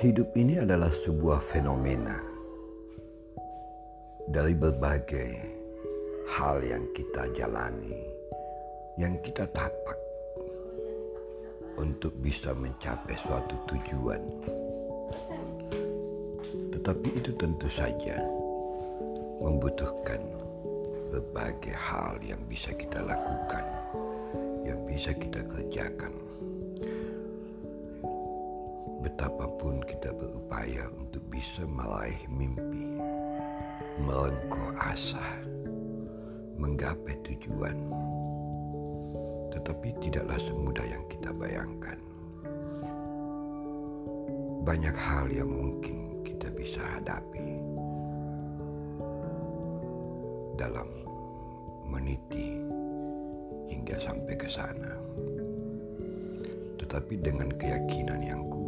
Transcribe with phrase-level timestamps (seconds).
[0.00, 2.16] Hidup ini adalah sebuah fenomena
[4.32, 5.36] dari berbagai
[6.24, 8.00] hal yang kita jalani,
[8.96, 10.00] yang kita tapak
[11.76, 14.24] untuk bisa mencapai suatu tujuan.
[16.72, 18.24] Tetapi itu tentu saja
[19.44, 20.24] membutuhkan
[21.12, 23.68] berbagai hal yang bisa kita lakukan,
[24.64, 26.19] yang bisa kita kerjakan
[29.20, 32.96] betapapun kita berupaya untuk bisa meraih mimpi,
[34.00, 35.44] melengkung asa,
[36.56, 37.76] menggapai tujuan,
[39.52, 42.00] tetapi tidaklah semudah yang kita bayangkan.
[44.64, 47.60] Banyak hal yang mungkin kita bisa hadapi
[50.56, 50.88] dalam
[51.84, 52.56] meniti
[53.68, 54.96] hingga sampai ke sana
[56.80, 58.59] tetapi dengan keyakinan yang kuat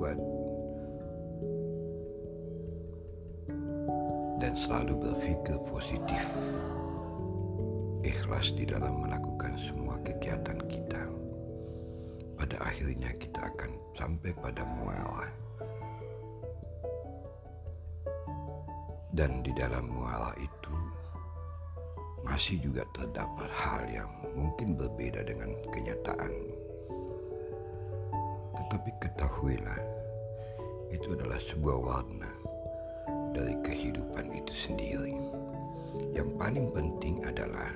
[4.42, 6.22] dan selalu berpikir positif,
[8.02, 11.06] ikhlas di dalam melakukan semua kegiatan kita.
[12.34, 15.30] Pada akhirnya kita akan sampai pada muara.
[19.14, 20.74] Dan di dalam muara itu
[22.26, 26.34] masih juga terdapat hal yang mungkin berbeda dengan kenyataan
[28.72, 29.84] tapi ketahuilah,
[30.88, 32.31] itu adalah sebuah warna
[33.82, 35.18] kehidupan itu sendiri.
[36.14, 37.74] Yang paling penting adalah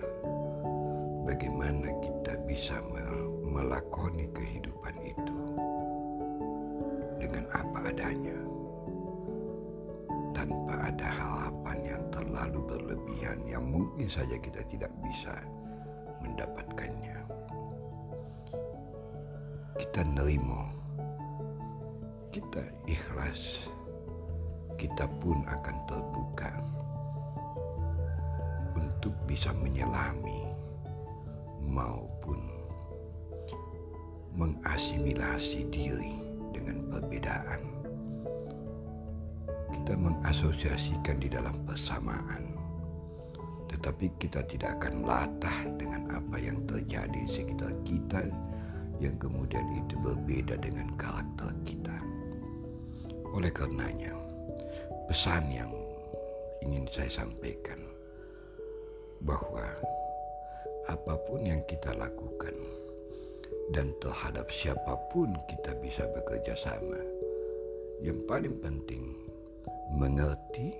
[1.27, 2.79] bagaimana kita bisa
[3.43, 5.39] melakoni kehidupan itu
[7.19, 8.39] dengan apa adanya,
[10.31, 15.35] tanpa ada harapan yang terlalu berlebihan yang mungkin saja kita tidak bisa
[16.23, 17.19] mendapatkannya.
[19.75, 20.71] Kita nerimo
[22.31, 23.65] kita ikhlas,
[24.77, 26.53] kita pun akan terbuka
[28.77, 30.45] untuk bisa menyelami
[31.65, 32.39] maupun
[34.37, 36.21] mengasimilasi diri
[36.53, 37.63] dengan perbedaan.
[39.73, 42.53] Kita mengasosiasikan di dalam persamaan,
[43.73, 48.29] tetapi kita tidak akan latah dengan apa yang terjadi di sekitar kita
[49.01, 51.97] yang kemudian itu berbeda dengan karakter kita.
[53.37, 54.26] Oleh karenanya,
[55.07, 55.71] pesan yang
[56.67, 57.79] ingin saya sampaikan
[59.23, 59.63] bahwa
[60.91, 62.55] apa pun yang kita lakukan
[63.71, 66.99] dan terhadap siapa pun kita bisa bekerja sama.
[68.03, 69.15] Yang paling penting
[69.95, 70.75] mengerti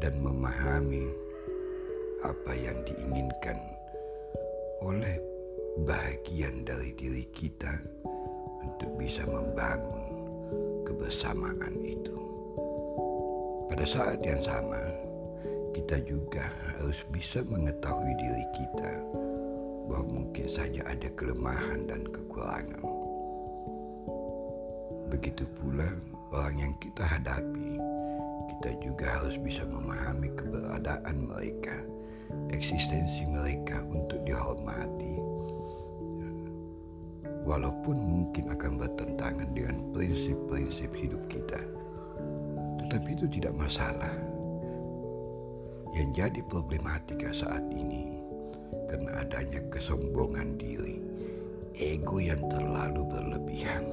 [0.00, 1.08] dan memahami
[2.24, 3.56] apa yang diinginkan
[4.84, 5.16] oleh
[5.84, 7.72] bagian dari diri kita
[8.64, 10.04] untuk bisa membangun
[10.84, 12.35] kebersamaan itu.
[13.66, 14.78] Pada saat yang sama,
[15.74, 18.92] kita juga harus bisa mengetahui diri kita
[19.90, 22.82] bahwa mungkin saja ada kelemahan dan kekurangan.
[25.10, 25.86] Begitu pula
[26.34, 27.78] orang yang kita hadapi,
[28.56, 31.76] kita juga harus bisa memahami keberadaan mereka,
[32.50, 35.36] eksistensi mereka untuk dihormati
[37.46, 41.62] walaupun mungkin akan bertentangan dengan prinsip-prinsip hidup kita.
[42.96, 44.16] Tetapi itu tidak masalah.
[45.92, 48.08] Yang jadi problematika saat ini
[48.88, 51.04] karena adanya kesombongan diri,
[51.76, 53.84] ego yang terlalu berlebihan,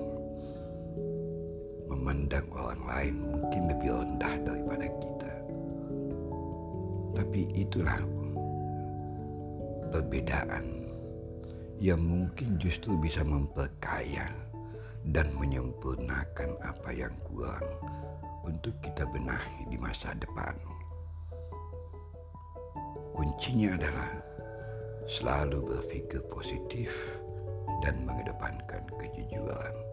[1.92, 5.34] memandang orang lain mungkin lebih rendah daripada kita.
[7.20, 8.00] Tapi itulah
[9.92, 10.64] perbedaan
[11.84, 14.32] yang mungkin justru bisa memperkaya
[15.12, 17.68] dan menyempurnakan apa yang kurang
[18.48, 20.56] untuk kita benahi di masa depan.
[23.12, 24.12] Kuncinya adalah
[25.08, 26.90] selalu berpikir positif
[27.84, 29.93] dan mengedepankan kejujuran.